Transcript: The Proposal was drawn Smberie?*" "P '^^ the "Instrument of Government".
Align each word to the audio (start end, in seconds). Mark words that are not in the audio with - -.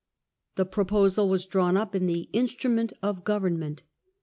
The 0.55 0.65
Proposal 0.65 1.29
was 1.29 1.45
drawn 1.45 1.75
Smberie?*" 1.75 1.91
"P 1.91 1.99
'^^ 1.99 2.07
the 2.07 2.29
"Instrument 2.35 2.91
of 3.03 3.23
Government". 3.23 3.83